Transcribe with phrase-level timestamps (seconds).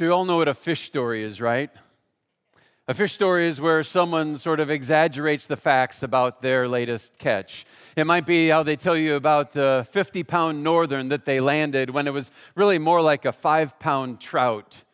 [0.00, 1.68] So, you all know what a fish story is, right?
[2.88, 7.66] A fish story is where someone sort of exaggerates the facts about their latest catch.
[7.96, 11.90] It might be how they tell you about the 50 pound northern that they landed
[11.90, 14.84] when it was really more like a five pound trout.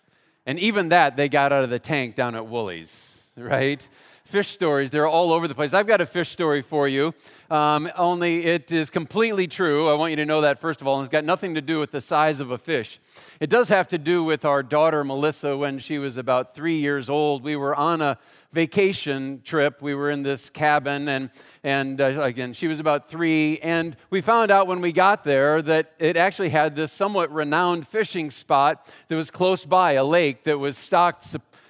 [0.44, 3.88] And even that they got out of the tank down at Woolies, right?
[4.26, 4.90] Fish stories.
[4.90, 5.72] They're all over the place.
[5.72, 7.14] I've got a fish story for you,
[7.48, 9.88] um, only it is completely true.
[9.88, 11.78] I want you to know that, first of all, and it's got nothing to do
[11.78, 12.98] with the size of a fish.
[13.38, 17.08] It does have to do with our daughter, Melissa, when she was about three years
[17.08, 17.44] old.
[17.44, 18.18] We were on a
[18.50, 19.80] vacation trip.
[19.80, 21.30] We were in this cabin, and,
[21.62, 23.58] and uh, again, she was about three.
[23.60, 27.86] And we found out when we got there that it actually had this somewhat renowned
[27.86, 31.22] fishing spot that was close by, a lake that was stocked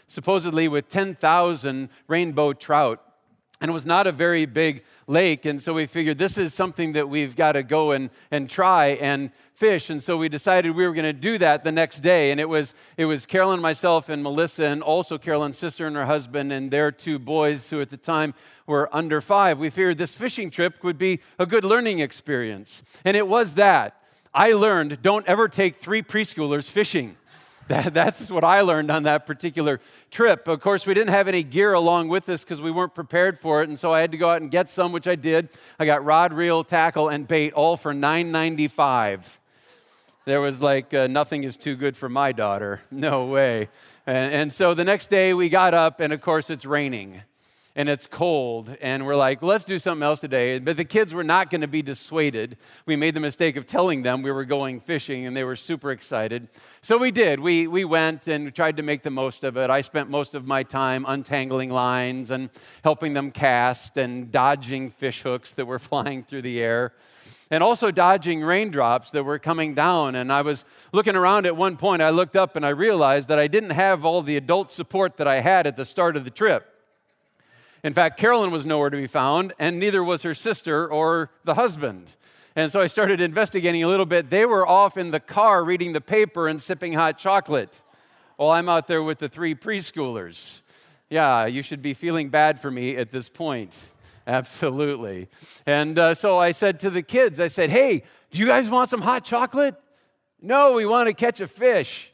[0.08, 3.02] supposedly with 10,000 rainbow trout.
[3.58, 5.46] And it was not a very big lake.
[5.46, 8.88] And so we figured this is something that we've got to go and, and try
[8.88, 9.88] and fish.
[9.88, 12.30] And so we decided we were going to do that the next day.
[12.30, 16.04] And it was, it was Carolyn, myself, and Melissa, and also Carolyn's sister and her
[16.04, 18.34] husband, and their two boys, who at the time
[18.66, 19.58] were under five.
[19.58, 22.82] We figured this fishing trip would be a good learning experience.
[23.06, 24.02] And it was that.
[24.34, 27.16] I learned don't ever take three preschoolers fishing.
[27.68, 29.80] That, that's what I learned on that particular
[30.12, 30.46] trip.
[30.46, 33.60] Of course, we didn't have any gear along with us because we weren't prepared for
[33.60, 35.48] it, and so I had to go out and get some, which I did.
[35.76, 39.38] I got rod, reel, tackle, and bait, all for $9.95.
[40.26, 42.82] There was like, uh, nothing is too good for my daughter.
[42.92, 43.68] No way.
[44.06, 47.22] And, and so the next day we got up, and of course, it's raining
[47.76, 50.58] and it's cold, and we're like, let's do something else today.
[50.58, 52.56] But the kids were not going to be dissuaded.
[52.86, 55.92] We made the mistake of telling them we were going fishing, and they were super
[55.92, 56.48] excited.
[56.80, 57.38] So we did.
[57.38, 59.68] We, we went and tried to make the most of it.
[59.68, 62.48] I spent most of my time untangling lines and
[62.82, 66.94] helping them cast and dodging fish hooks that were flying through the air
[67.50, 70.16] and also dodging raindrops that were coming down.
[70.16, 73.38] And I was looking around at one point, I looked up and I realized that
[73.38, 76.30] I didn't have all the adult support that I had at the start of the
[76.30, 76.75] trip.
[77.82, 81.54] In fact, Carolyn was nowhere to be found, and neither was her sister or the
[81.54, 82.10] husband.
[82.56, 84.30] And so I started investigating a little bit.
[84.30, 87.82] They were off in the car reading the paper and sipping hot chocolate
[88.36, 90.62] while I'm out there with the three preschoolers.
[91.10, 93.88] Yeah, you should be feeling bad for me at this point.
[94.26, 95.28] Absolutely.
[95.66, 98.90] And uh, so I said to the kids, I said, hey, do you guys want
[98.90, 99.76] some hot chocolate?
[100.40, 102.10] No, we want to catch a fish.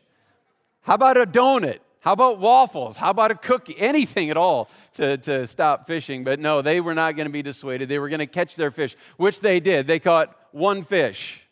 [0.83, 1.79] How about a donut?
[2.03, 2.97] How about waffles?
[2.97, 3.79] How about a cookie?
[3.79, 6.25] Anything at all to, to stop fishing.
[6.25, 7.89] But no, they were not going to be dissuaded.
[7.89, 9.87] They were going to catch their fish, which they did.
[9.87, 11.43] They caught one fish.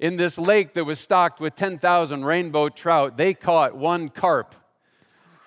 [0.00, 4.54] In this lake that was stocked with 10,000 rainbow trout, they caught one carp.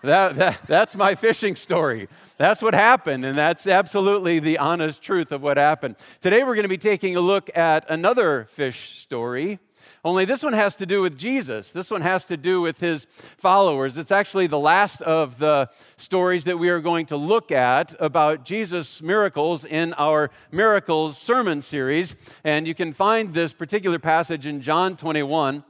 [0.04, 2.08] That, that, that's my fishing story.
[2.38, 5.96] That's what happened, and that's absolutely the honest truth of what happened.
[6.22, 9.58] Today, we're going to be taking a look at another fish story.
[10.06, 11.72] Only this one has to do with Jesus.
[11.72, 13.06] This one has to do with his
[13.40, 13.98] followers.
[13.98, 15.68] It's actually the last of the
[15.98, 21.64] stories that we are going to look at about Jesus' miracles in our Miracles sermon
[21.64, 22.16] series.
[22.44, 25.64] And you can find this particular passage in John 21.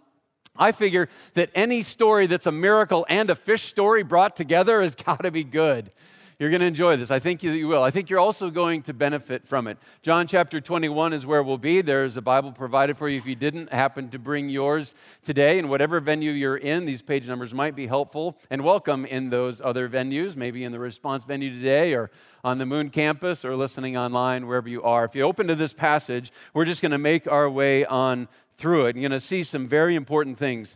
[0.57, 4.95] I figure that any story that's a miracle and a fish story brought together has
[5.05, 5.91] got to be good.
[6.37, 7.11] You're going to enjoy this.
[7.11, 7.81] I think you will.
[7.81, 9.77] I think you're also going to benefit from it.
[10.01, 11.79] John chapter 21 is where we'll be.
[11.79, 15.57] There's a Bible provided for you if you didn't happen to bring yours today.
[15.57, 19.61] In whatever venue you're in, these page numbers might be helpful and welcome in those
[19.61, 22.11] other venues, maybe in the response venue today or
[22.43, 25.05] on the Moon campus or listening online, wherever you are.
[25.05, 28.87] If you open to this passage, we're just going to make our way on through
[28.87, 28.97] it.
[28.97, 30.75] You're going to see some very important things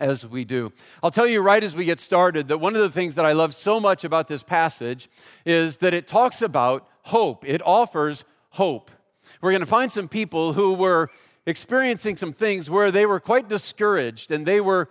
[0.00, 0.72] as we do.
[1.02, 3.32] I'll tell you right as we get started that one of the things that I
[3.32, 5.08] love so much about this passage
[5.44, 7.44] is that it talks about hope.
[7.46, 8.90] It offers hope.
[9.40, 11.10] We're going to find some people who were
[11.46, 14.88] experiencing some things where they were quite discouraged and they were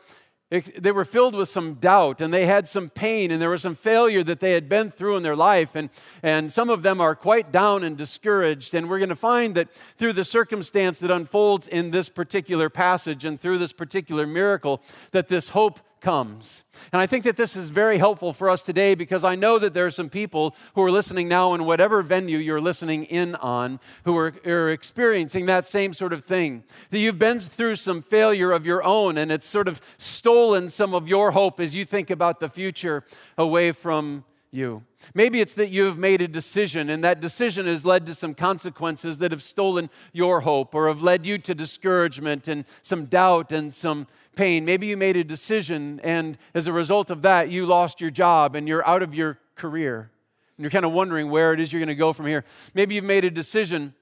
[0.52, 3.76] they were filled with some doubt and they had some pain and there was some
[3.76, 5.76] failure that they had been through in their life.
[5.78, 5.90] And,
[6.22, 8.74] and some of them are quite down and discouraged.
[8.76, 13.24] And we're going to find that through the circumstance that unfolds in this particular passage
[13.24, 14.82] and through this particular miracle,
[15.12, 16.64] that this hope comes.
[16.92, 19.74] And I think that this is very helpful for us today because I know that
[19.74, 23.80] there are some people who are listening now in whatever venue you're listening in on
[24.04, 26.64] who are, are, experiencing that same sort of thing.
[26.90, 30.94] That you've been through some failure of your own and it's sort of stolen some
[30.94, 33.06] of your hope as you think about the future
[33.38, 34.84] away from you.
[35.14, 38.36] Maybe it's that you have made a decision, and that decision has led to some
[38.36, 43.52] consequences that have stolen your hope or have led you to discouragement and some doubt
[43.52, 44.66] and some pain.
[44.66, 48.56] Maybe you made a decision, and as a result of that, you lost your job
[48.56, 50.12] and you're out of your career.
[50.58, 52.46] And you're kind of wondering where it is you're going to go from here.
[52.74, 53.94] Maybe you've made a decision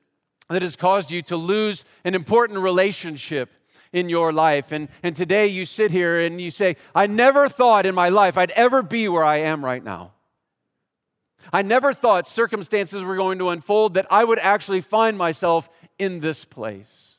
[0.49, 3.49] that has caused you to lose an important relationship
[3.93, 4.71] in your life.
[4.71, 8.37] And, and today you sit here and you say, I never thought in my life
[8.37, 10.13] I'd ever be where I am right now.
[11.53, 16.19] I never thought circumstances were going to unfold that I would actually find myself in
[16.19, 17.18] this place.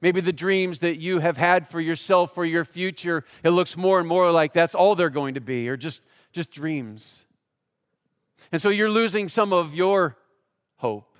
[0.00, 3.98] Maybe the dreams that you have had for yourself, for your future, it looks more
[3.98, 6.02] and more like that's all they're going to be, or just,
[6.32, 7.24] just dreams.
[8.52, 10.16] And so you're losing some of your
[10.76, 11.16] hope.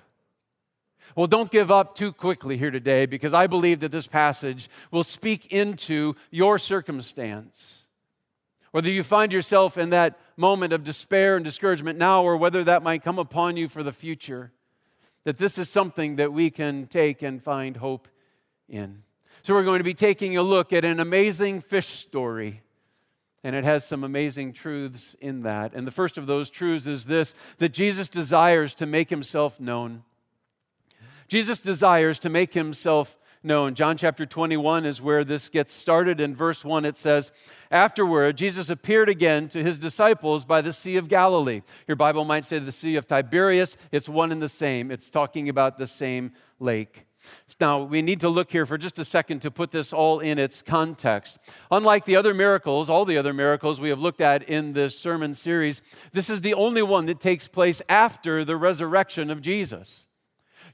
[1.15, 5.03] Well, don't give up too quickly here today because I believe that this passage will
[5.03, 7.87] speak into your circumstance.
[8.69, 12.83] Whether you find yourself in that moment of despair and discouragement now, or whether that
[12.83, 14.51] might come upon you for the future,
[15.23, 18.07] that this is something that we can take and find hope
[18.69, 19.03] in.
[19.43, 22.61] So, we're going to be taking a look at an amazing fish story
[23.47, 25.73] and it has some amazing truths in that.
[25.73, 30.03] And the first of those truths is this that Jesus desires to make himself known.
[31.29, 33.73] Jesus desires to make himself known.
[33.73, 36.19] John chapter 21 is where this gets started.
[36.19, 37.31] In verse 1, it says,
[37.71, 41.61] Afterward, Jesus appeared again to his disciples by the Sea of Galilee.
[41.87, 43.77] Your Bible might say the Sea of Tiberias.
[43.93, 47.06] It's one and the same, it's talking about the same lake.
[47.59, 50.37] Now, we need to look here for just a second to put this all in
[50.37, 51.39] its context.
[51.71, 55.33] Unlike the other miracles, all the other miracles we have looked at in this sermon
[55.35, 55.81] series,
[56.11, 60.06] this is the only one that takes place after the resurrection of Jesus.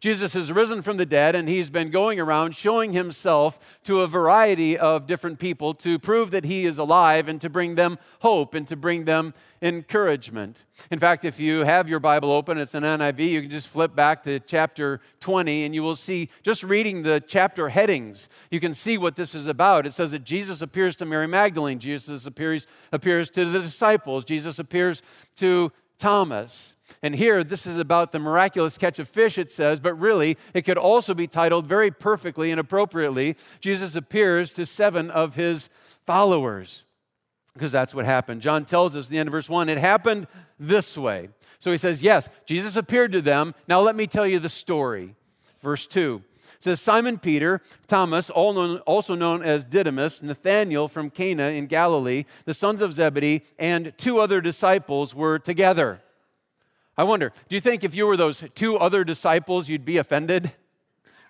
[0.04, 4.08] Jesus has risen from the dead and he's been going around showing himself to a
[4.08, 8.54] variety of different people to prove that he is alive and to bring them hope
[8.54, 10.66] and to bring them encouragement.
[10.92, 13.96] In fact, if you have your Bible open, it's an NIV, you can just flip
[13.96, 18.74] back to chapter 20 and you will see, just reading the chapter headings, you can
[18.74, 19.88] see what this is about.
[19.88, 24.60] It says that Jesus appears to Mary Magdalene, Jesus appears, appears to the disciples, Jesus
[24.60, 25.02] appears
[25.38, 25.72] to
[26.04, 26.76] Thomas.
[27.02, 30.64] And here, this is about the miraculous catch of fish, it says, but really, it
[30.64, 35.70] could also be titled very perfectly and appropriately Jesus appears to seven of his
[36.06, 36.84] followers.
[37.54, 38.42] Because that's what happened.
[38.42, 40.28] John tells us at the end of verse 1 it happened
[40.60, 41.30] this way.
[41.60, 43.56] So he says, Yes, Jesus appeared to them.
[43.70, 45.16] Now let me tell you the story.
[45.62, 46.22] Verse 2
[46.64, 52.82] says Simon Peter, Thomas, also known as Didymus, Nathanael from Cana in Galilee, the sons
[52.82, 56.02] of Zebedee, and two other disciples were together.
[56.98, 60.54] I wonder, do you think if you were those two other disciples, you'd be offended?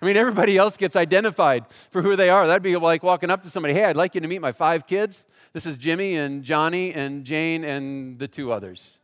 [0.00, 2.46] I mean, everybody else gets identified for who they are.
[2.46, 4.86] That'd be like walking up to somebody, hey, I'd like you to meet my five
[4.86, 5.24] kids.
[5.52, 8.98] This is Jimmy and Johnny and Jane and the two others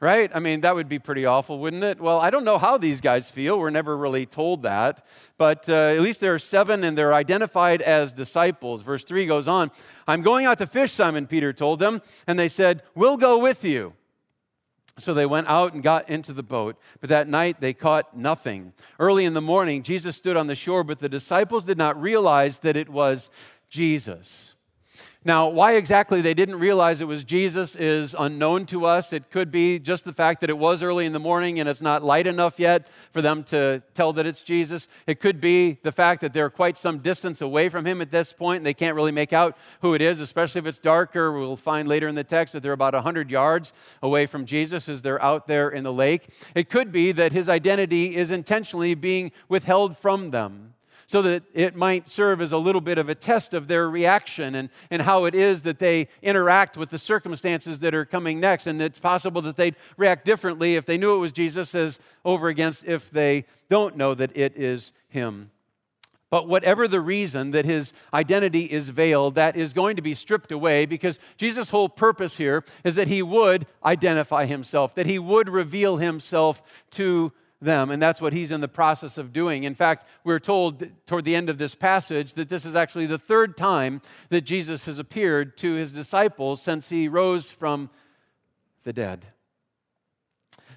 [0.00, 0.30] right?
[0.34, 2.00] I mean, that would be pretty awful, wouldn't it?
[2.00, 3.58] Well, I don't know how these guys feel.
[3.58, 5.06] We're never really told that.
[5.36, 8.82] But uh, at least there are seven, and they're identified as disciples.
[8.82, 9.70] Verse 3 goes on
[10.08, 12.00] I'm going out to fish, Simon Peter told them.
[12.26, 13.92] And they said, We'll go with you.
[14.98, 18.74] So they went out and got into the boat, but that night they caught nothing.
[18.98, 22.58] Early in the morning, Jesus stood on the shore, but the disciples did not realize
[22.58, 23.30] that it was
[23.70, 24.56] Jesus.
[25.22, 29.12] Now, why exactly they didn't realize it was Jesus is unknown to us.
[29.12, 31.82] It could be just the fact that it was early in the morning and it's
[31.82, 34.88] not light enough yet for them to tell that it's Jesus.
[35.06, 38.32] It could be the fact that they're quite some distance away from him at this
[38.32, 41.30] point and they can't really make out who it is, especially if it's darker.
[41.32, 45.02] We'll find later in the text that they're about 100 yards away from Jesus as
[45.02, 46.28] they're out there in the lake.
[46.54, 50.72] It could be that his identity is intentionally being withheld from them
[51.10, 54.54] so that it might serve as a little bit of a test of their reaction
[54.54, 58.68] and, and how it is that they interact with the circumstances that are coming next.
[58.68, 62.46] And it's possible that they'd react differently if they knew it was Jesus as over
[62.46, 65.50] against if they don't know that it is Him.
[66.30, 70.52] But whatever the reason that his identity is veiled, that is going to be stripped
[70.52, 75.48] away because Jesus' whole purpose here is that he would identify himself, that he would
[75.48, 76.62] reveal himself
[76.92, 77.90] to them.
[77.90, 79.64] And that's what he's in the process of doing.
[79.64, 83.18] In fact, we're told toward the end of this passage that this is actually the
[83.18, 84.00] third time
[84.30, 87.90] that Jesus has appeared to his disciples since he rose from
[88.84, 89.26] the dead.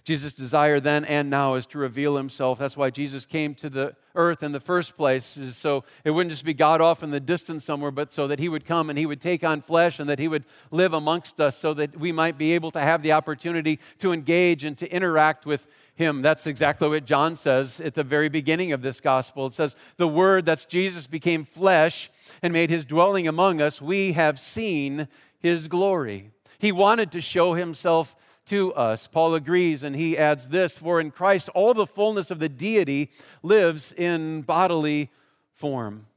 [0.04, 2.60] Jesus' desire then and now is to reveal himself.
[2.60, 6.32] That's why Jesus came to the earth in the first place, is so it wouldn't
[6.32, 9.00] just be God off in the distance somewhere, but so that he would come and
[9.00, 12.12] he would take on flesh and that he would live amongst us so that we
[12.12, 16.22] might be able to have the opportunity to engage and to interact with him.
[16.22, 19.48] That's exactly what John says at the very beginning of this gospel.
[19.48, 22.10] It says, The Word, that's Jesus, became flesh
[22.42, 23.82] and made his dwelling among us.
[23.82, 25.08] We have seen
[25.40, 26.32] his glory.
[26.60, 29.08] He wanted to show himself to us.
[29.08, 33.12] Paul agrees and he adds this For in Christ all the fullness of the deity
[33.42, 35.12] lives in bodily
[35.54, 36.08] form.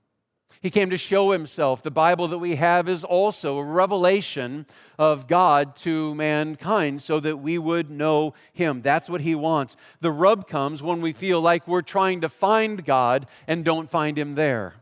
[0.62, 1.82] He came to show himself.
[1.82, 4.66] The Bible that we have is also a revelation
[4.98, 8.82] of God to mankind so that we would know him.
[8.82, 9.76] That's what he wants.
[10.00, 14.18] The rub comes when we feel like we're trying to find God and don't find
[14.18, 14.74] him there.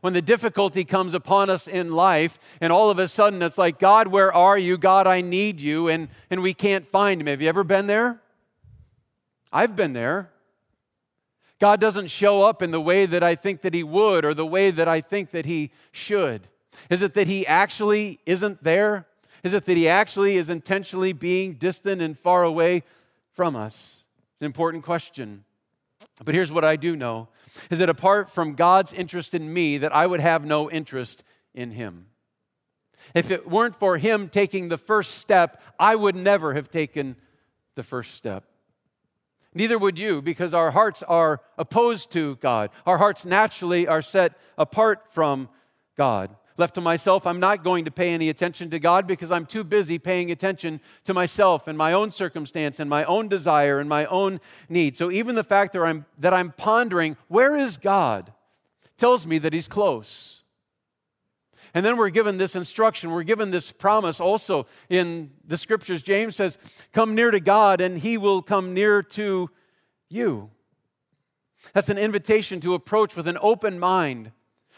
[0.00, 3.78] when the difficulty comes upon us in life, and all of a sudden it's like,
[3.78, 4.78] God, where are you?
[4.78, 7.26] God, I need you, and, and we can't find him.
[7.26, 8.20] Have you ever been there?
[9.52, 10.30] I've been there.
[11.58, 14.46] God doesn't show up in the way that I think that he would or the
[14.46, 16.48] way that I think that he should.
[16.88, 19.06] Is it that he actually isn't there?
[19.42, 22.84] Is it that he actually is intentionally being distant and far away
[23.32, 24.04] from us?
[24.32, 25.44] It's an important question.
[26.24, 27.28] But here's what I do know
[27.70, 31.24] is that apart from God's interest in me, that I would have no interest
[31.54, 32.06] in him.
[33.14, 37.16] If it weren't for him taking the first step, I would never have taken
[37.74, 38.44] the first step.
[39.54, 42.70] Neither would you, because our hearts are opposed to God.
[42.86, 45.48] Our hearts naturally are set apart from
[45.96, 46.36] God.
[46.58, 49.62] Left to myself, I'm not going to pay any attention to God because I'm too
[49.62, 54.06] busy paying attention to myself and my own circumstance and my own desire and my
[54.06, 54.96] own need.
[54.96, 58.32] So even the fact that I'm, that I'm pondering, where is God,
[58.96, 60.37] tells me that He's close.
[61.78, 66.02] And then we're given this instruction, we're given this promise also in the scriptures.
[66.02, 66.58] James says,
[66.92, 69.48] Come near to God, and He will come near to
[70.08, 70.50] you.
[71.74, 74.32] That's an invitation to approach with an open mind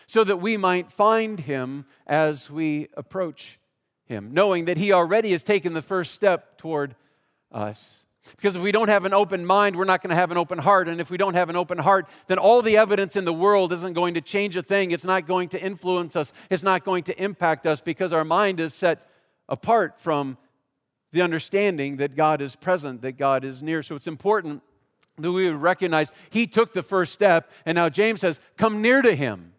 [0.06, 3.58] so that we might find him as we approach
[4.04, 6.96] him, knowing that he already has taken the first step toward
[7.50, 7.99] us.
[8.36, 10.58] Because if we don't have an open mind, we're not going to have an open
[10.58, 10.88] heart.
[10.88, 13.72] And if we don't have an open heart, then all the evidence in the world
[13.72, 14.90] isn't going to change a thing.
[14.90, 16.32] It's not going to influence us.
[16.50, 19.08] It's not going to impact us because our mind is set
[19.48, 20.36] apart from
[21.12, 23.82] the understanding that God is present, that God is near.
[23.82, 24.62] So it's important
[25.18, 27.50] that we recognize He took the first step.
[27.64, 29.54] And now James says, Come near to Him.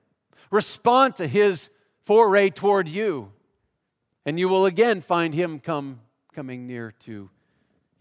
[0.51, 1.69] Respond to his
[2.03, 3.31] foray toward you,
[4.25, 6.01] and you will again find him come
[6.33, 7.29] coming near to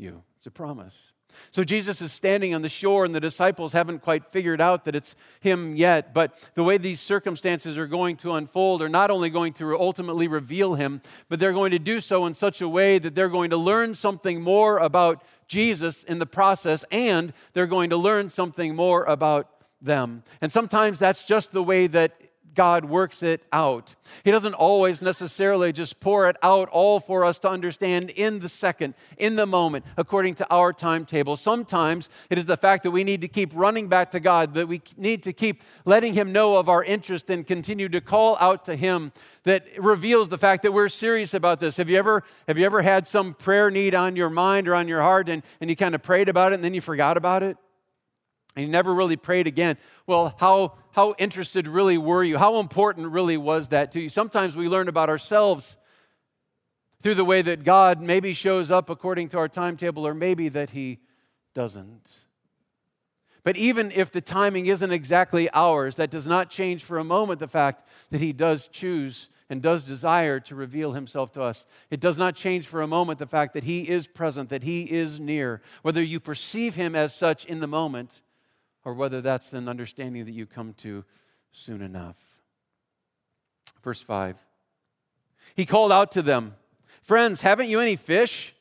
[0.01, 0.23] you.
[0.39, 1.13] It's a promise.
[1.51, 4.95] So Jesus is standing on the shore, and the disciples haven't quite figured out that
[4.95, 6.13] it's him yet.
[6.13, 10.29] But the way these circumstances are going to unfold are not only going to ultimately
[10.29, 13.51] reveal him, but they're going to do so in such a way that they're going
[13.51, 18.75] to learn something more about Jesus in the process, and they're going to learn something
[18.75, 19.49] more about
[19.81, 20.23] them.
[20.41, 22.13] And sometimes that's just the way that
[22.55, 23.95] God works it out.
[24.25, 28.49] He doesn't always necessarily just pour it out all for us to understand in the
[28.49, 31.37] second, in the moment, according to our timetable.
[31.37, 34.69] Sometimes it is the fact that we need to keep running back to God, that
[34.69, 38.65] we need to keep letting Him know of our interest and continue to call out
[38.67, 39.13] to Him
[39.45, 41.77] that reveals the fact that we're serious about this.
[41.77, 44.89] Have you ever, have you ever had some prayer need on your mind or on
[44.89, 47.43] your heart and, and you kind of prayed about it and then you forgot about
[47.43, 47.57] it?
[48.61, 49.79] And you never really prayed again.
[50.07, 52.37] Well, how, how interested really were you?
[52.37, 54.09] How important really was that to you?
[54.09, 55.77] Sometimes we learn about ourselves
[57.03, 60.71] through the way that God maybe shows up according to our timetable, or maybe that
[60.71, 60.99] He
[61.55, 62.21] doesn't.
[63.43, 67.41] But even if the timing isn't exactly ours, that does not change for a moment
[67.41, 71.65] the fact that He does choose and does desire to reveal Himself to us.
[71.91, 74.83] It does not change for a moment the fact that He is present, that He
[74.83, 78.21] is near, whether you perceive Him as such in the moment
[78.85, 81.05] or whether that's an understanding that you come to
[81.53, 82.17] soon enough.
[83.83, 84.37] Verse 5
[85.55, 86.55] He called out to them,
[87.03, 88.55] Friends, haven't you any fish?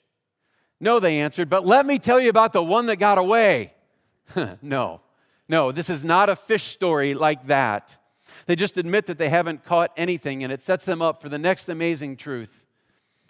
[0.80, 3.74] No, they answered, but let me tell you about the one that got away.
[4.62, 5.02] no,
[5.48, 7.98] no, this is not a fish story like that.
[8.46, 11.38] They just admit that they haven't caught anything, and it sets them up for the
[11.38, 12.66] next amazing truth,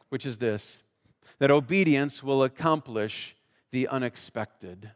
[0.10, 0.84] which is this
[1.39, 3.36] that obedience will accomplish
[3.72, 4.91] the unexpected.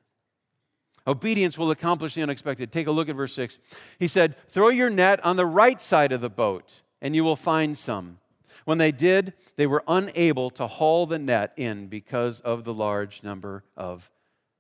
[1.06, 2.72] Obedience will accomplish the unexpected.
[2.72, 3.58] Take a look at verse 6.
[4.00, 7.36] He said, Throw your net on the right side of the boat, and you will
[7.36, 8.20] find some.
[8.66, 13.22] When they did, they were unable to haul the net in because of the large
[13.24, 14.10] number of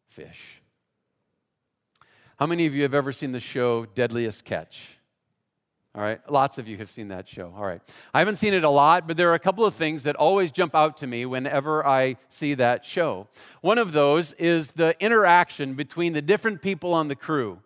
[0.09, 0.61] fish.
[2.37, 4.97] How many of you have ever seen the show Deadliest Catch?
[5.95, 7.53] All right, lots of you have seen that show.
[7.55, 7.79] All right.
[8.15, 10.51] I haven't seen it a lot, but there are a couple of things that always
[10.51, 13.27] jump out to me whenever I see that show.
[13.61, 17.59] One of those is the interaction between the different people on the crew,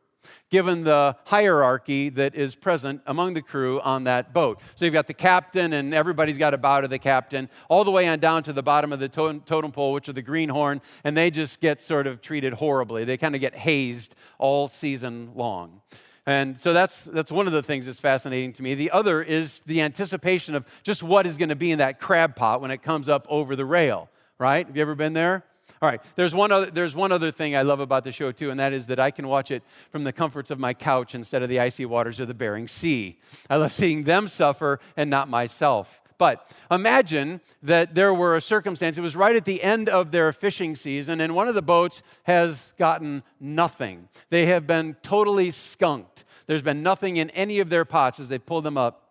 [0.50, 4.60] given the hierarchy that is present among the crew on that boat.
[4.76, 7.92] So you've got the captain, and everybody's got a bow to the captain, all the
[7.92, 11.16] way on down to the bottom of the totem pole, which are the greenhorn, and
[11.16, 13.06] they just get sort of treated horribly.
[13.06, 15.80] They kind of get hazed all season long.
[16.28, 18.76] And so that's, that's one of the things that's fascinating to me.
[18.76, 22.36] The other is the anticipation of just what is going to be in that crab
[22.36, 24.68] pot when it comes up over the rail, right?
[24.68, 25.46] Have you ever been there?
[25.82, 28.52] All right, there's one, other, there's one other thing I love about the show, too,
[28.52, 31.44] and that is that I can watch it from the comforts of my couch instead
[31.44, 33.18] of the icy waters of the Bering Sea.
[33.50, 36.02] I love seeing them suffer and not myself.
[36.18, 40.32] But imagine that there were a circumstance, it was right at the end of their
[40.34, 44.10] fishing season, and one of the boats has gotten nothing.
[44.30, 46.26] They have been totally skunked.
[46.48, 49.07] There's been nothing in any of their pots as they pull them up.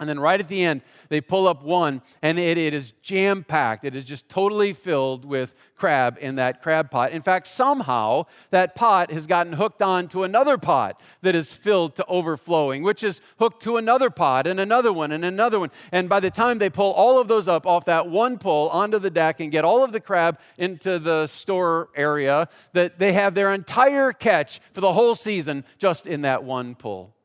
[0.00, 3.42] And then right at the end, they pull up one, and it, it is jam
[3.42, 3.84] packed.
[3.84, 7.10] It is just totally filled with crab in that crab pot.
[7.10, 11.96] In fact, somehow that pot has gotten hooked on to another pot that is filled
[11.96, 15.70] to overflowing, which is hooked to another pot and another one and another one.
[15.90, 19.00] And by the time they pull all of those up off that one pull onto
[19.00, 23.34] the deck and get all of the crab into the store area, that they have
[23.34, 27.16] their entire catch for the whole season just in that one pull.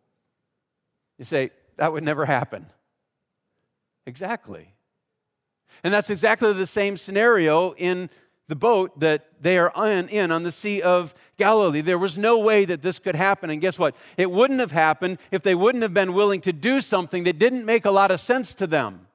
[1.19, 2.67] You say, that would never happen.
[4.05, 4.73] Exactly.
[5.83, 8.09] And that's exactly the same scenario in
[8.47, 11.81] the boat that they are in, in, on the Sea of Galilee.
[11.81, 13.49] There was no way that this could happen.
[13.49, 13.95] And guess what?
[14.17, 17.65] It wouldn't have happened if they wouldn't have been willing to do something that didn't
[17.65, 19.07] make a lot of sense to them.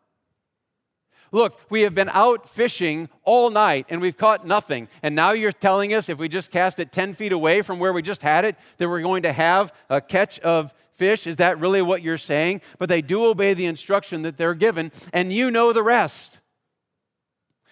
[1.31, 4.89] Look, we have been out fishing all night and we've caught nothing.
[5.03, 7.93] And now you're telling us if we just cast it 10 feet away from where
[7.93, 11.27] we just had it, that we're going to have a catch of fish?
[11.27, 12.61] Is that really what you're saying?
[12.79, 16.41] But they do obey the instruction that they're given, and you know the rest.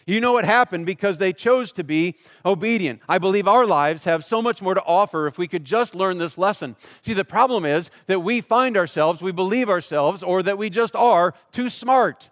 [0.07, 2.15] You know what happened because they chose to be
[2.45, 3.01] obedient.
[3.09, 6.19] I believe our lives have so much more to offer if we could just learn
[6.19, 6.77] this lesson.
[7.03, 10.95] See, the problem is that we find ourselves, we believe ourselves, or that we just
[10.95, 12.31] are too smart.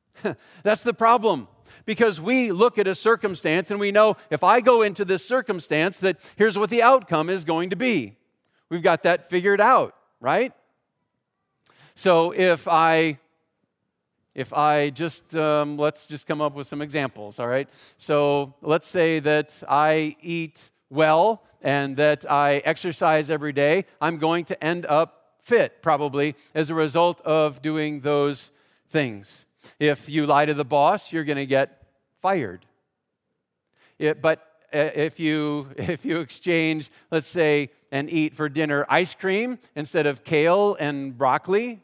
[0.62, 1.48] That's the problem.
[1.86, 6.00] Because we look at a circumstance and we know if I go into this circumstance,
[6.00, 8.16] that here's what the outcome is going to be.
[8.68, 10.52] We've got that figured out right?
[11.94, 13.18] So if I
[14.36, 17.70] if I just, um, let's just come up with some examples, all right?
[17.96, 23.86] So let's say that I eat well and that I exercise every day.
[23.98, 28.50] I'm going to end up fit, probably, as a result of doing those
[28.90, 29.46] things.
[29.80, 31.86] If you lie to the boss, you're going to get
[32.20, 32.66] fired.
[33.98, 34.46] It, but
[34.76, 40.06] Uh, if you, if you exchange, let's say, and eat for dinner ice cream instead
[40.06, 41.80] of kale and broccoli,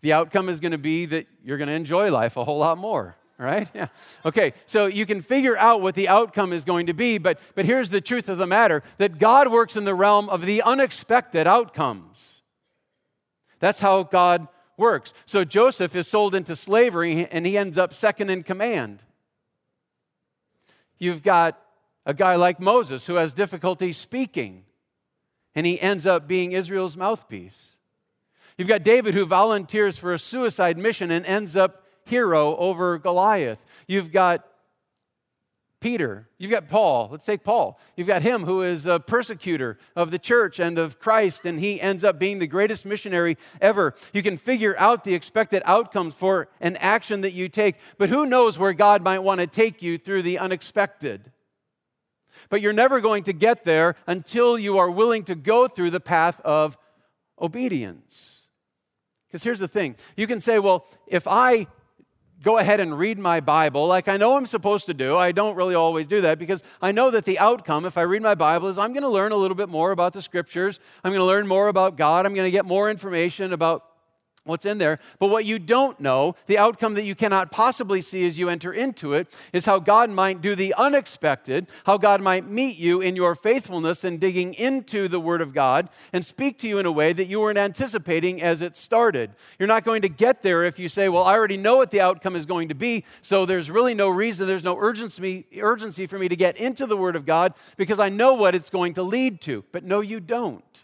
[0.00, 2.78] the outcome is going to be that you're going to enjoy life a whole lot
[2.78, 3.68] more right?
[3.74, 3.88] Yeah.
[4.24, 7.64] Okay so you can figure out what the outcome is going to be but but
[7.64, 11.46] here's the truth of the matter that god works in the realm of the unexpected
[11.46, 12.42] outcomes.
[13.58, 15.12] That's how god works.
[15.26, 19.02] So joseph is sold into slavery and he ends up second in command.
[20.98, 21.60] You've got
[22.06, 24.64] a guy like Moses who has difficulty speaking,
[25.54, 27.76] and he ends up being Israel's mouthpiece.
[28.56, 33.64] You've got David who volunteers for a suicide mission and ends up hero over Goliath.
[33.88, 34.46] You've got
[35.84, 36.26] Peter.
[36.38, 37.10] You've got Paul.
[37.12, 37.78] Let's take Paul.
[37.94, 41.78] You've got him who is a persecutor of the church and of Christ, and he
[41.78, 43.92] ends up being the greatest missionary ever.
[44.14, 48.24] You can figure out the expected outcomes for an action that you take, but who
[48.24, 51.30] knows where God might want to take you through the unexpected?
[52.54, 55.98] But you're never going to get there until you are willing to go through the
[55.98, 56.78] path of
[57.40, 58.48] obedience.
[59.26, 61.66] Because here's the thing you can say, well, if I
[62.44, 65.16] go ahead and read my Bible like I know I'm supposed to do.
[65.16, 68.22] I don't really always do that because I know that the outcome, if I read
[68.22, 70.78] my Bible, is I'm going to learn a little bit more about the scriptures.
[71.02, 72.24] I'm going to learn more about God.
[72.24, 73.84] I'm going to get more information about
[74.44, 74.98] what's in there.
[75.18, 78.72] But what you don't know, the outcome that you cannot possibly see as you enter
[78.72, 83.16] into it, is how God might do the unexpected, how God might meet you in
[83.16, 86.92] your faithfulness and digging into the Word of God and speak to you in a
[86.92, 89.30] way that you weren't anticipating as it started.
[89.58, 92.02] You're not going to get there if you say, Well, I already know what the
[92.02, 96.18] outcome is going to be, so there's really no reason, there's no urgency, urgency for
[96.18, 99.02] me to get into the Word of God because I know what it's going to
[99.02, 99.64] lead to.
[99.72, 100.83] But no, you don't.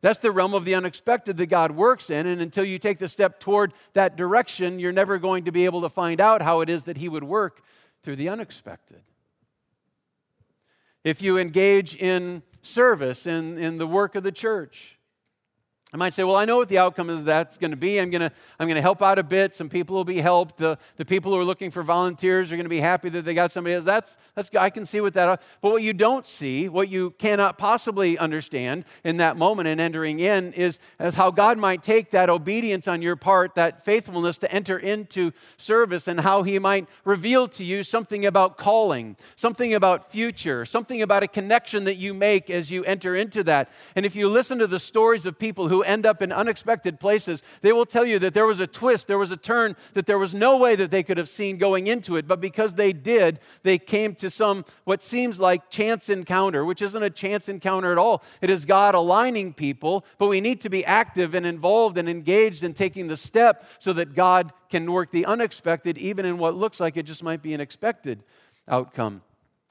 [0.00, 2.26] That's the realm of the unexpected that God works in.
[2.26, 5.82] And until you take the step toward that direction, you're never going to be able
[5.82, 7.62] to find out how it is that He would work
[8.02, 9.02] through the unexpected.
[11.04, 14.98] If you engage in service in, in the work of the church,
[15.92, 17.98] I might say, well, I know what the outcome is that's going to be.
[17.98, 19.52] I'm going to, I'm going to help out a bit.
[19.52, 20.58] Some people will be helped.
[20.58, 23.34] The, the people who are looking for volunteers are going to be happy that they
[23.34, 23.84] got somebody else.
[23.84, 27.58] That's, that's, I can see what that But what you don't see, what you cannot
[27.58, 32.30] possibly understand in that moment and entering in is, is how God might take that
[32.30, 37.48] obedience on your part, that faithfulness to enter into service, and how He might reveal
[37.48, 42.48] to you something about calling, something about future, something about a connection that you make
[42.48, 43.70] as you enter into that.
[43.96, 47.42] And if you listen to the stories of people who end up in unexpected places,
[47.60, 50.18] they will tell you that there was a twist, there was a turn, that there
[50.18, 52.26] was no way that they could have seen going into it.
[52.26, 57.02] But because they did, they came to some what seems like chance encounter, which isn't
[57.02, 58.22] a chance encounter at all.
[58.40, 62.62] It is God aligning people, but we need to be active and involved and engaged
[62.62, 66.80] in taking the step so that God can work the unexpected, even in what looks
[66.80, 68.22] like it just might be an expected
[68.68, 69.22] outcome.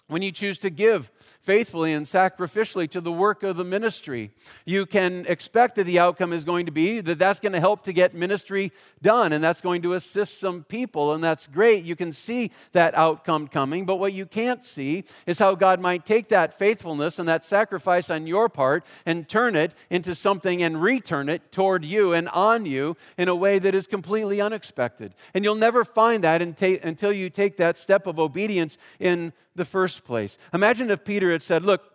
[0.10, 4.32] When you choose to give faithfully and sacrificially to the work of the ministry.
[4.66, 7.84] You can expect that the outcome is going to be that that's going to help
[7.84, 11.86] to get ministry done and that's going to assist some people, and that's great.
[11.86, 16.06] You can see that outcome coming, but what you can't see is how God might
[16.06, 20.82] take that faithfulness and that sacrifice on your part and turn it into something and
[20.82, 25.14] return it toward you and on you in a way that is completely unexpected.
[25.34, 29.99] And you'll never find that until you take that step of obedience in the first
[30.00, 30.38] place.
[30.54, 31.94] Imagine if Peter had said, Look,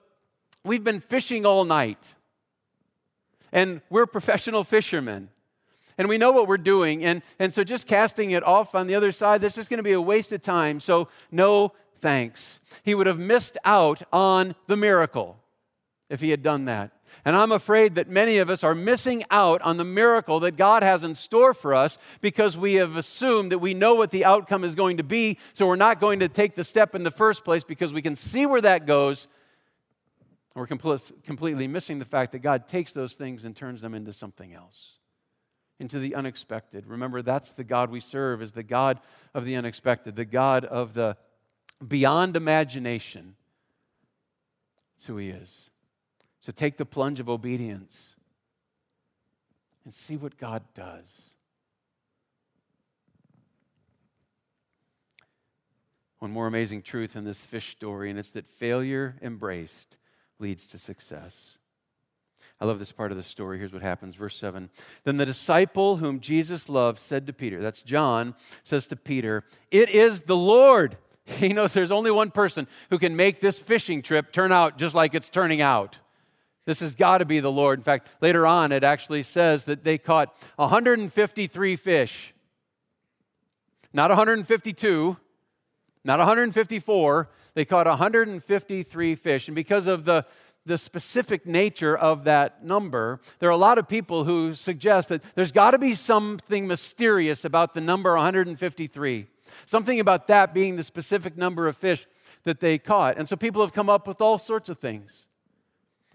[0.65, 2.15] we've been fishing all night,
[3.53, 5.31] and we're professional fishermen.
[5.97, 7.05] And we know what we're doing.
[7.05, 9.85] And, and so just casting it off on the other side, that's just going to
[9.85, 10.81] be a waste of time.
[10.81, 12.59] So, no thanks.
[12.83, 15.39] He would have missed out on the miracle
[16.11, 16.91] if he had done that.
[17.25, 20.83] And I'm afraid that many of us are missing out on the miracle that God
[20.83, 24.65] has in store for us because we have assumed that we know what the outcome
[24.65, 27.45] is going to be, so we're not going to take the step in the first
[27.45, 29.29] place because we can see where that goes.
[30.55, 34.55] We're completely missing the fact that God takes those things and turns them into something
[34.55, 35.01] else,
[35.81, 36.87] into the unexpected.
[36.87, 39.01] Remember, that's the God we serve, is the God
[39.35, 41.17] of the unexpected, the God of the
[41.85, 43.35] beyond imagination.
[44.95, 45.71] That's who He is.
[46.45, 48.17] So take the plunge of obedience
[49.85, 51.31] and see what God does.
[56.19, 59.97] One more amazing truth in this fish story, and it's that failure embraced
[60.39, 61.59] leads to success.
[62.61, 63.59] I love this part of the story.
[63.59, 64.15] Here's what happens.
[64.15, 64.69] Verse 7.
[65.05, 69.89] Then the disciple whom Jesus loved said to Peter, that's John, says to Peter, It
[69.89, 70.99] is the Lord.
[71.27, 74.95] He knows there's only one person who can make this fishing trip turn out just
[74.95, 76.01] like it's turning out.
[76.65, 77.79] This has got to be the Lord.
[77.79, 82.35] In fact, later on, it actually says that they caught 153 fish.
[83.93, 85.17] Not 152,
[86.05, 87.29] not 154.
[87.55, 89.49] They caught 153 fish.
[89.49, 90.27] And because of the,
[90.67, 95.23] the specific nature of that number, there are a lot of people who suggest that
[95.35, 99.27] there's got to be something mysterious about the number 153.
[99.67, 102.07] Something about that being the specific number of fish
[102.45, 103.19] that they caught.
[103.19, 105.29] And so people have come up with all sorts of things.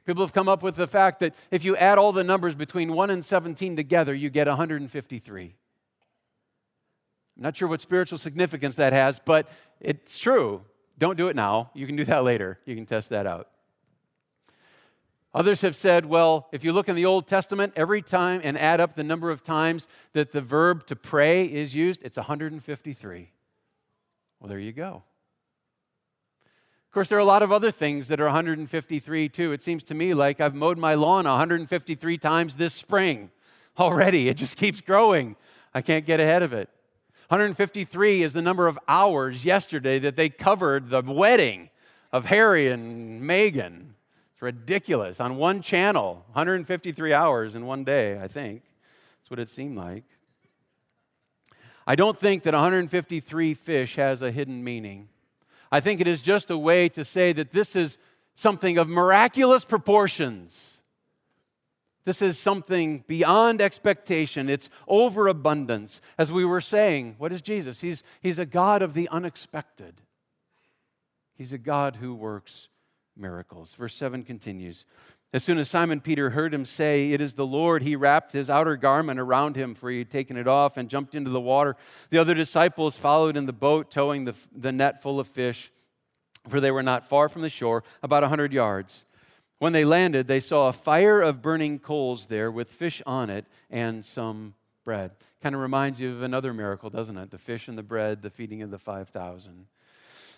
[0.06, 2.94] People have come up with the fact that if you add all the numbers between
[2.94, 5.44] 1 and 17 together, you get 153.
[7.38, 10.62] I'm not sure what spiritual significance that has, but it's true.
[10.98, 11.72] Don't do it now.
[11.74, 12.60] You can do that later.
[12.66, 13.50] You can test that out.
[15.34, 18.80] Others have said, well, if you look in the Old Testament, every time and add
[18.82, 23.32] up the number of times that the verb to pray is used, it's 153.
[24.40, 25.04] Well, there you go.
[26.90, 29.52] Of course, there are a lot of other things that are 153 too.
[29.52, 33.30] It seems to me like I've mowed my lawn 153 times this spring
[33.78, 34.28] already.
[34.28, 35.36] It just keeps growing.
[35.72, 36.68] I can't get ahead of it.
[37.28, 41.70] 153 is the number of hours yesterday that they covered the wedding
[42.12, 43.90] of Harry and Meghan.
[44.34, 45.20] It's ridiculous.
[45.20, 48.64] On one channel, 153 hours in one day, I think.
[49.20, 50.06] That's what it seemed like.
[51.86, 55.09] I don't think that 153 fish has a hidden meaning.
[55.72, 57.98] I think it is just a way to say that this is
[58.36, 60.82] something of miraculous proportions.
[62.06, 64.50] This is something beyond expectation.
[64.50, 66.02] It's overabundance.
[66.18, 67.82] As we were saying, what is Jesus?
[67.82, 70.02] He's, he's a God of the unexpected.
[71.36, 72.70] He's a God who works
[73.16, 73.74] miracles.
[73.74, 74.86] Verse 7 continues
[75.32, 78.50] as soon as Simon Peter heard him say, It is the Lord, he wrapped his
[78.50, 81.76] outer garment around him, for he had taken it off, and jumped into the water.
[82.10, 85.72] The other disciples followed in the boat, towing the, the net full of fish,
[86.48, 89.06] for they were not far from the shore, about a hundred yards.
[89.60, 93.46] When they landed, they saw a fire of burning coals there with fish on it
[93.70, 95.12] and some bread.
[95.42, 97.30] Kind of reminds you of another miracle, doesn't it?
[97.30, 99.68] The fish and the bread, the feeding of the 5,000.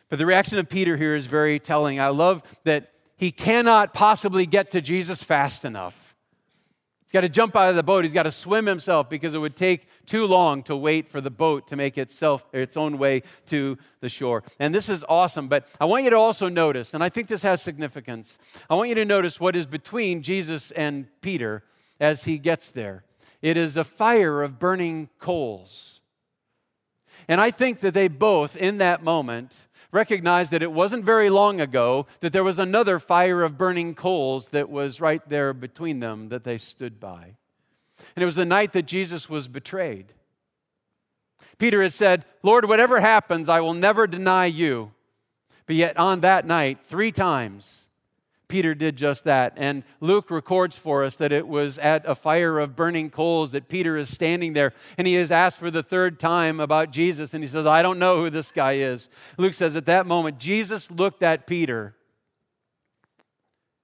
[0.09, 1.99] But the reaction of Peter here is very telling.
[1.99, 2.91] I love that
[3.21, 6.15] he cannot possibly get to Jesus fast enough.
[7.03, 8.03] He's got to jump out of the boat.
[8.03, 11.29] He's got to swim himself because it would take too long to wait for the
[11.29, 14.43] boat to make itself its own way to the shore.
[14.57, 17.43] And this is awesome, but I want you to also notice, and I think this
[17.43, 18.39] has significance.
[18.71, 21.63] I want you to notice what is between Jesus and Peter
[21.99, 23.03] as he gets there.
[23.43, 26.01] It is a fire of burning coals.
[27.27, 31.59] And I think that they both, in that moment, recognized that it wasn't very long
[31.59, 36.29] ago that there was another fire of burning coals that was right there between them
[36.29, 37.35] that they stood by.
[38.15, 40.13] And it was the night that Jesus was betrayed.
[41.57, 44.91] Peter had said, Lord, whatever happens, I will never deny you.
[45.67, 47.87] But yet, on that night, three times,
[48.51, 49.53] Peter did just that.
[49.55, 53.69] And Luke records for us that it was at a fire of burning coals that
[53.69, 57.33] Peter is standing there and he is asked for the third time about Jesus.
[57.33, 59.07] And he says, I don't know who this guy is.
[59.37, 61.95] Luke says, at that moment, Jesus looked at Peter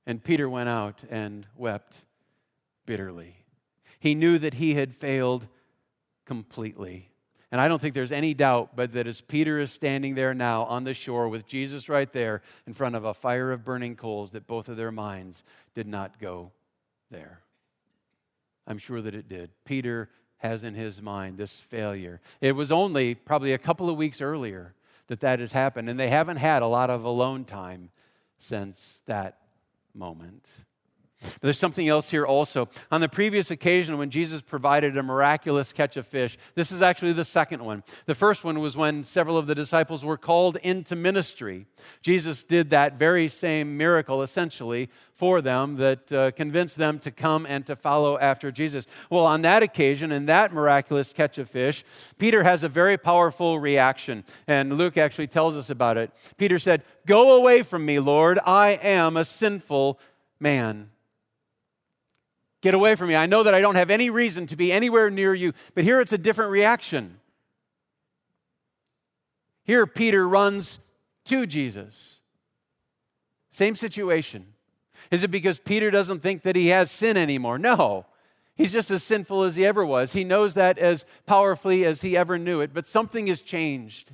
[0.06, 2.03] and Peter went out and wept
[2.86, 3.38] bitterly.
[4.01, 5.47] He knew that he had failed
[6.25, 7.10] completely.
[7.51, 10.63] And I don't think there's any doubt but that as Peter is standing there now
[10.65, 14.31] on the shore with Jesus right there in front of a fire of burning coals,
[14.31, 16.51] that both of their minds did not go
[17.10, 17.39] there.
[18.67, 19.49] I'm sure that it did.
[19.63, 22.19] Peter has in his mind this failure.
[22.41, 24.73] It was only probably a couple of weeks earlier
[25.07, 27.89] that that has happened, and they haven't had a lot of alone time
[28.38, 29.38] since that
[29.95, 30.49] moment.
[31.41, 32.69] There's something else here also.
[32.91, 37.13] On the previous occasion when Jesus provided a miraculous catch of fish, this is actually
[37.13, 37.84] the second one.
[38.06, 41.65] The first one was when several of the disciples were called into ministry.
[42.03, 47.47] Jesus did that very same miracle essentially for them that uh, convinced them to come
[47.47, 48.86] and to follow after Jesus.
[49.10, 51.84] Well, on that occasion, in that miraculous catch of fish,
[52.19, 54.23] Peter has a very powerful reaction.
[54.47, 56.12] And Luke actually tells us about it.
[56.38, 58.38] Peter said, Go away from me, Lord.
[58.45, 59.99] I am a sinful
[60.39, 60.91] man.
[62.61, 63.15] Get away from me.
[63.15, 65.53] I know that I don't have any reason to be anywhere near you.
[65.75, 67.19] But here it's a different reaction.
[69.63, 70.79] Here, Peter runs
[71.25, 72.21] to Jesus.
[73.51, 74.53] Same situation.
[75.11, 77.59] Is it because Peter doesn't think that he has sin anymore?
[77.59, 78.05] No.
[78.55, 80.13] He's just as sinful as he ever was.
[80.13, 84.11] He knows that as powerfully as he ever knew it, but something has changed.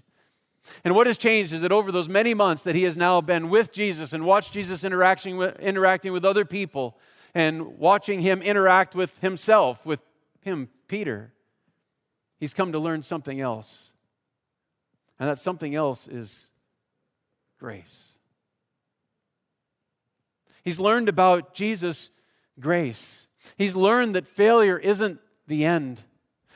[0.84, 3.49] And what has changed is that over those many months that he has now been
[3.49, 6.97] with Jesus and watched Jesus interacting with, interacting with other people,
[7.34, 10.02] and watching him interact with himself, with
[10.41, 11.34] him, Peter,
[12.39, 13.93] he's come to learn something else.
[15.19, 16.50] And that something else is
[17.60, 18.17] grace.
[20.63, 22.10] He's learned about Jesus'
[22.60, 23.28] grace.
[23.58, 26.02] He's learned that failure isn't the end.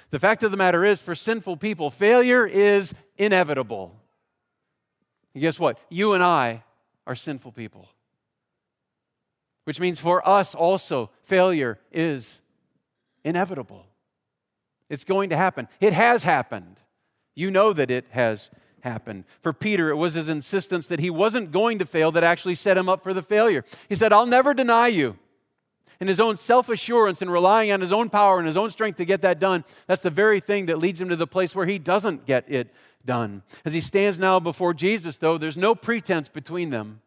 [0.10, 4.00] The fact of the matter is, for sinful people, failure is inevitable.
[5.34, 5.80] And guess what?
[5.90, 6.64] You and I
[7.06, 7.90] are sinful people
[9.68, 12.40] which means for us also, failure is
[13.26, 13.86] inevitable.
[14.90, 15.68] It's going to happen.
[15.82, 16.80] It has happened.
[17.36, 18.50] You know that it has
[18.80, 19.26] happened.
[19.42, 22.78] For Peter, it was his insistence that he wasn't going to fail that actually set
[22.78, 23.66] him up for the failure.
[23.90, 25.18] He said, I'll never deny you.
[26.00, 28.96] And his own self assurance and relying on his own power and his own strength
[29.00, 31.66] to get that done, that's the very thing that leads him to the place where
[31.66, 33.44] he doesn't get it done.
[33.66, 37.02] As he stands now before Jesus, though, there's no pretense between them.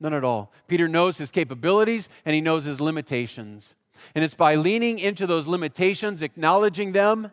[0.00, 0.52] None at all.
[0.68, 3.74] Peter knows his capabilities and he knows his limitations.
[4.14, 7.30] And it's by leaning into those limitations, acknowledging them,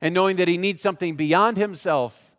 [0.00, 2.32] and knowing that he needs something beyond himself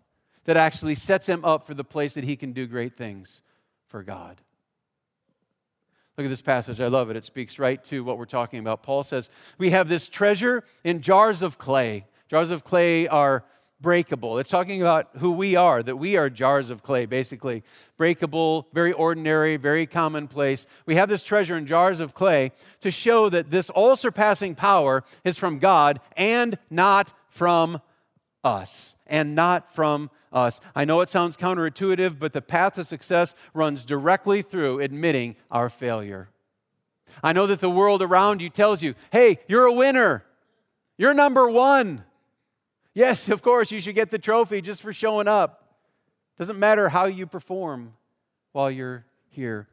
[0.45, 3.41] that actually sets him up for the place that he can do great things
[3.87, 4.41] for God.
[6.17, 6.81] Look at this passage.
[6.81, 7.15] I love it.
[7.15, 8.81] It speaks right to what we're talking about.
[8.81, 12.05] Paul says, We have this treasure in jars of clay.
[12.27, 13.43] Jars of clay are
[13.79, 14.39] breakable.
[14.39, 17.63] It's talking about who we are, that we are jars of clay, basically.
[17.97, 20.65] Breakable, very ordinary, very commonplace.
[20.85, 25.03] We have this treasure in jars of clay to show that this all surpassing power
[25.23, 27.81] is from God and not from
[28.43, 28.95] us.
[29.05, 30.59] And not from us.
[30.75, 35.69] I know it sounds counterintuitive, but the path to success runs directly through admitting our
[35.69, 36.29] failure.
[37.23, 40.25] I know that the world around you tells you, hey, you're a winner.
[40.97, 42.03] You're number one.
[42.97, 45.63] Yes, of course, you should get the trophy just for showing up.
[46.39, 47.93] Doesn't matter how you perform
[48.53, 49.67] while you're here.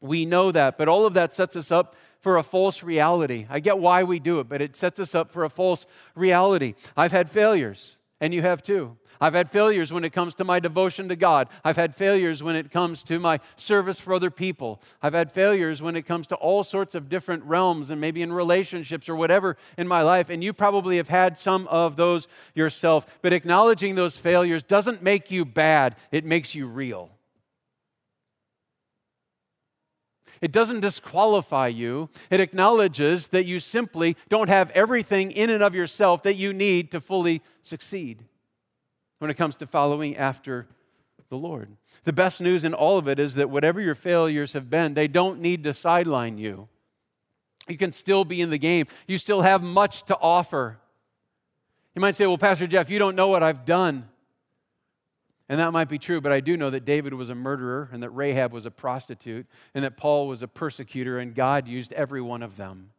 [0.00, 3.46] We know that, but all of that sets us up for a false reality.
[3.48, 6.74] I get why we do it, but it sets us up for a false reality.
[6.96, 8.96] I've had failures, and you have too.
[9.20, 11.48] I've had failures when it comes to my devotion to God.
[11.64, 14.80] I've had failures when it comes to my service for other people.
[15.02, 18.32] I've had failures when it comes to all sorts of different realms and maybe in
[18.32, 20.28] relationships or whatever in my life.
[20.30, 23.06] And you probably have had some of those yourself.
[23.22, 27.10] But acknowledging those failures doesn't make you bad, it makes you real.
[30.40, 32.08] It doesn't disqualify you.
[32.30, 36.90] It acknowledges that you simply don't have everything in and of yourself that you need
[36.92, 38.24] to fully succeed
[39.18, 40.66] when it comes to following after
[41.28, 41.76] the Lord.
[42.04, 45.08] The best news in all of it is that whatever your failures have been, they
[45.08, 46.68] don't need to sideline you.
[47.68, 50.78] You can still be in the game, you still have much to offer.
[51.94, 54.08] You might say, Well, Pastor Jeff, you don't know what I've done.
[55.48, 58.02] And that might be true, but I do know that David was a murderer, and
[58.02, 62.20] that Rahab was a prostitute, and that Paul was a persecutor, and God used every
[62.20, 62.90] one of them.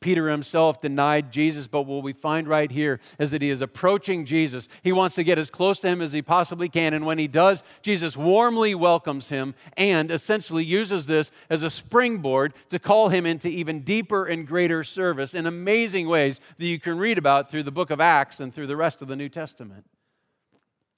[0.00, 4.24] Peter himself denied Jesus, but what we find right here is that he is approaching
[4.24, 4.68] Jesus.
[4.82, 6.94] He wants to get as close to him as he possibly can.
[6.94, 12.54] And when he does, Jesus warmly welcomes him and essentially uses this as a springboard
[12.68, 16.98] to call him into even deeper and greater service in amazing ways that you can
[16.98, 19.86] read about through the book of Acts and through the rest of the New Testament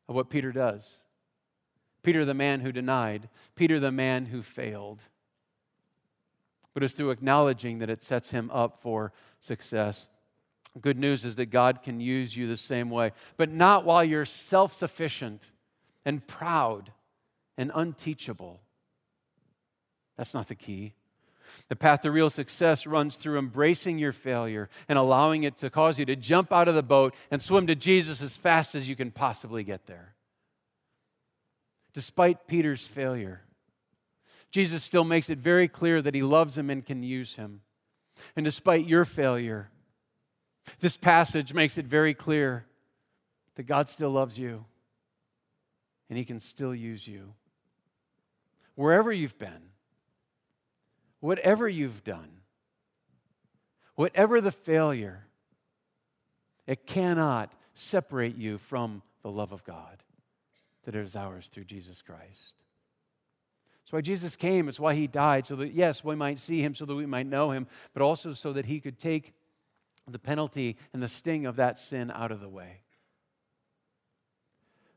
[0.09, 1.03] of what Peter does.
[2.03, 5.03] Peter, the man who denied, Peter, the man who failed
[6.75, 10.09] but it's through acknowledging that it sets him up for success.
[10.81, 14.25] Good news is that God can use you the same way, but not while you're
[14.25, 15.51] self sufficient
[16.05, 16.93] and proud
[17.57, 18.61] and unteachable.
[20.17, 20.95] That's not the key.
[21.69, 25.99] The path to real success runs through embracing your failure and allowing it to cause
[25.99, 28.97] you to jump out of the boat and swim to Jesus as fast as you
[28.97, 30.15] can possibly get there.
[31.93, 33.43] Despite Peter's failure,
[34.51, 37.63] Jesus still makes it very clear that he loves him and can use him.
[38.37, 39.71] And despite your failure,
[40.81, 42.67] this passage makes it very clear
[43.57, 44.65] that God still loves you
[46.09, 47.35] and he can still use you.
[48.75, 49.71] Wherever you've been,
[51.25, 52.29] whatever you've done,
[53.95, 55.25] whatever the failure,
[56.67, 60.03] it cannot separate you from the love of God
[60.85, 62.57] that is ours through Jesus Christ.
[63.81, 64.69] That's why Jesus came.
[64.69, 67.27] It's why he died, so that, yes, we might see him, so that we might
[67.27, 69.33] know him, but also so that he could take
[70.07, 72.83] the penalty and the sting of that sin out of the way.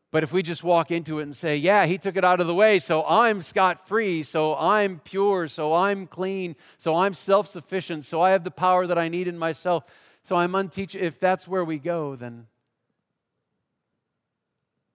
[0.10, 2.48] But if we just walk into it and say, yeah, he took it out of
[2.48, 7.48] the way, so I'm scot free, so I'm pure, so I'm clean, so I'm self
[7.48, 9.84] sufficient, so I have the power that I need in myself,
[10.24, 12.48] so I'm unteachable, if that's where we go, then,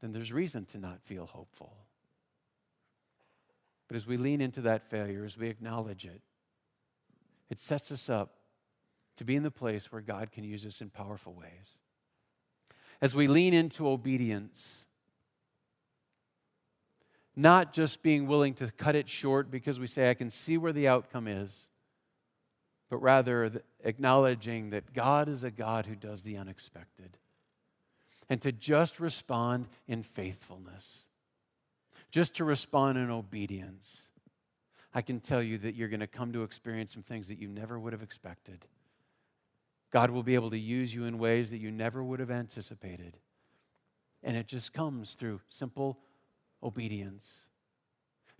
[0.00, 1.76] then there's reason to not feel hopeful.
[3.86, 6.22] But as we lean into that failure, as we acknowledge it,
[7.50, 8.36] it sets us up
[9.16, 11.78] to be in the place where God can use us in powerful ways.
[13.02, 14.86] As we lean into obedience,
[17.34, 20.72] not just being willing to cut it short because we say, I can see where
[20.72, 21.70] the outcome is,
[22.90, 27.16] but rather acknowledging that God is a God who does the unexpected.
[28.28, 31.06] And to just respond in faithfulness
[32.12, 34.08] just to respond in obedience,
[34.94, 37.48] I can tell you that you're going to come to experience some things that you
[37.48, 38.66] never would have expected.
[39.90, 43.16] God will be able to use you in ways that you never would have anticipated.
[44.22, 45.98] And it just comes through simple
[46.62, 47.46] obedience.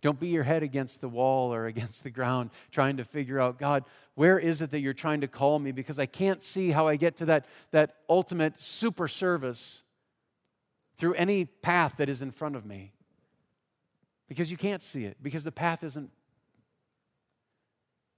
[0.01, 3.59] Don't beat your head against the wall or against the ground trying to figure out,
[3.59, 5.73] God, where is it that you're trying to call me?
[5.73, 9.83] Because I can't see how I get to that, that ultimate super service
[10.97, 12.93] through any path that is in front of me
[14.29, 16.11] because you can't see it, because the path isn't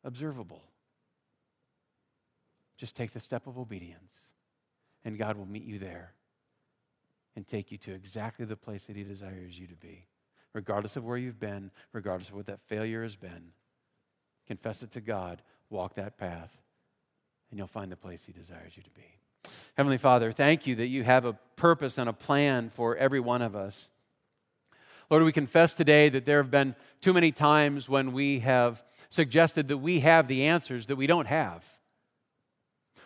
[0.03, 0.62] observable.
[2.77, 4.19] Just take the step of obedience,
[5.05, 6.14] and God will meet you there
[7.37, 10.07] and take you to exactly the place that He desires you to be,
[10.53, 13.53] regardless of where you've been, regardless of what that failure has been.
[14.47, 16.57] Confess it to God, walk that path,
[17.51, 19.07] and you'll find the place He desires you to be.
[19.77, 23.42] Heavenly Father, thank you that you have a purpose and a plan for every one
[23.42, 23.88] of us.
[25.11, 29.68] Lord, we confess today that there have been too many times when we have suggested
[29.68, 31.79] that we have the answers that we don't have.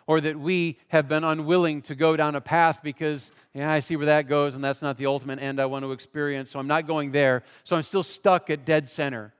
[0.09, 3.95] Or that we have been unwilling to go down a path because, yeah, I see
[3.95, 6.65] where that goes and that's not the ultimate end I want to experience, so I'm
[6.65, 7.43] not going there.
[7.63, 9.35] So I'm still stuck at dead center.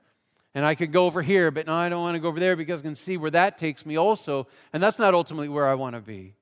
[0.54, 2.54] And I could go over here, but no, I don't want to go over there
[2.54, 4.46] because I can see where that takes me also.
[4.72, 6.34] And that's not ultimately where I want to be.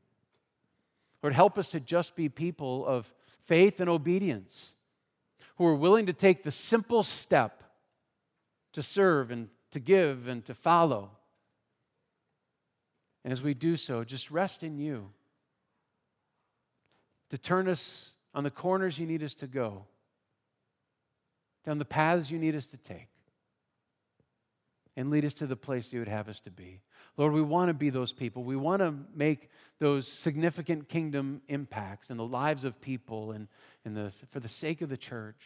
[1.22, 3.10] Lord, help us to just be people of
[3.46, 4.76] faith and obedience
[5.56, 7.62] who are willing to take the simple step
[8.74, 11.12] to serve and to give and to follow.
[13.28, 15.10] And as we do so, just rest in you
[17.28, 19.84] to turn us on the corners you need us to go,
[21.66, 23.10] down the paths you need us to take,
[24.96, 26.80] and lead us to the place you would have us to be.
[27.18, 28.44] Lord, we want to be those people.
[28.44, 33.48] We want to make those significant kingdom impacts in the lives of people and,
[33.84, 35.44] and the, for the sake of the church.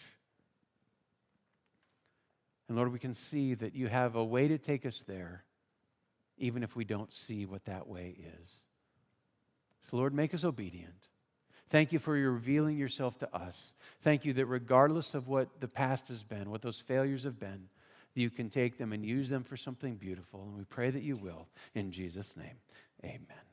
[2.69, 5.43] And Lord, we can see that you have a way to take us there,
[6.39, 8.61] even if we don't see what that way is.
[9.91, 11.09] So, Lord, make us obedient.
[11.69, 13.75] Thank you for your revealing yourself to us.
[14.03, 17.69] Thank you that regardless of what the past has been, what those failures have been,
[18.15, 20.43] you can take them and use them for something beautiful.
[20.43, 21.49] And we pray that you will.
[21.75, 22.59] In Jesus' name,
[23.03, 23.52] amen.